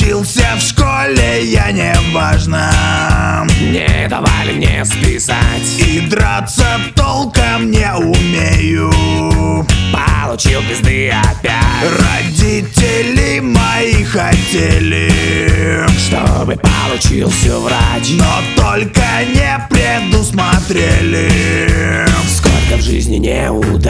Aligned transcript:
учился 0.00 0.56
в 0.56 0.60
школе, 0.60 1.44
я 1.44 1.70
не 1.72 1.92
важно 2.12 2.70
Не 3.60 4.06
давали 4.08 4.52
мне 4.52 4.84
списать. 4.84 5.78
И 5.78 6.00
драться 6.00 6.80
толком 6.94 7.70
не 7.70 7.92
умею. 7.94 8.92
Получил 9.92 10.62
пизды 10.62 11.10
опять. 11.10 11.60
Родители 11.82 13.40
мои 13.40 14.04
хотели 14.04 15.12
Чтобы 15.98 16.56
получился 16.56 17.58
врач. 17.58 18.10
Но 18.10 18.42
только 18.56 19.02
не 19.26 19.58
предусмотрели. 19.68 22.06
Сколько 22.28 22.76
в 22.76 22.82
жизни 22.82 23.16
не 23.16 23.44
неудач 23.44 23.89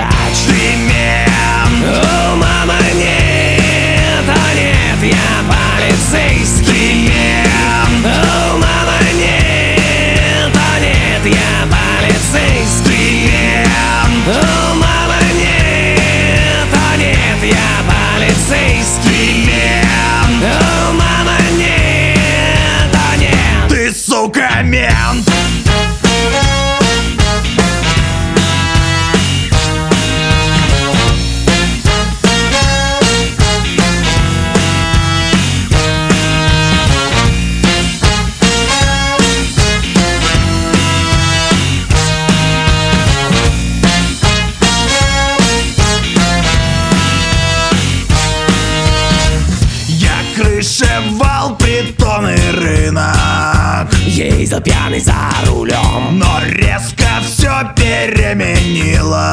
мент, 12.32 14.28
О, 14.28 14.74
мама, 14.74 15.16
нет, 15.34 16.68
а 16.72 16.96
нет, 16.96 17.42
я 17.42 17.82
полицейский 17.88 19.46
мент 19.46 20.44
О, 20.44 20.92
мама, 20.92 21.36
нет, 21.56 22.94
а 22.94 23.16
нет 23.16 23.68
Ты, 23.68 23.92
сука, 23.92 24.62
мент 24.62 25.39
рынок 52.70 53.88
Ездил 54.06 54.60
пьяный 54.60 55.00
за 55.00 55.14
рулем. 55.46 56.18
Но 56.18 56.40
резко 56.46 57.06
все 57.24 57.50
переменилось. 57.76 59.30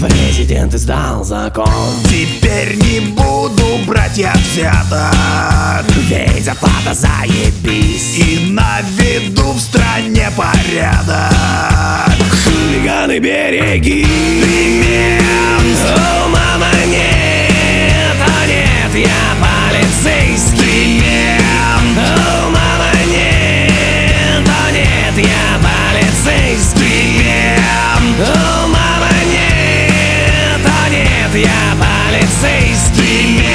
Президент 0.00 0.74
издал 0.74 1.24
закон. 1.24 1.66
Теперь 2.04 2.76
не 2.76 3.00
буду 3.00 3.78
брать 3.86 4.16
я 4.16 4.32
взяток. 4.34 5.84
Ведь 6.08 6.44
зарплата 6.44 6.94
заебись. 6.94 8.18
И 8.18 8.50
наведу 8.50 9.52
в 9.52 9.60
стране 9.60 10.30
порядок. 10.36 11.32
Хулиганы 12.44 13.18
береги 13.18 14.06
Steaming 32.80 33.49